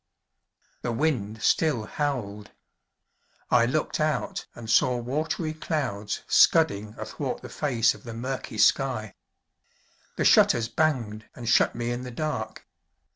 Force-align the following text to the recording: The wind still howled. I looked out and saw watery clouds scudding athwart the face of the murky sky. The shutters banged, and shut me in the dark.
The 0.81 0.91
wind 0.91 1.43
still 1.43 1.85
howled. 1.85 2.49
I 3.51 3.67
looked 3.67 3.99
out 3.99 4.47
and 4.55 4.67
saw 4.67 4.97
watery 4.97 5.53
clouds 5.53 6.23
scudding 6.25 6.95
athwart 6.97 7.43
the 7.43 7.49
face 7.49 7.93
of 7.93 8.03
the 8.03 8.15
murky 8.15 8.57
sky. 8.57 9.13
The 10.15 10.25
shutters 10.25 10.69
banged, 10.69 11.25
and 11.35 11.47
shut 11.47 11.75
me 11.75 11.91
in 11.91 12.01
the 12.01 12.09
dark. 12.09 12.65